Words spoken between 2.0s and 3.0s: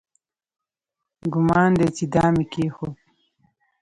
دام یې کېښود.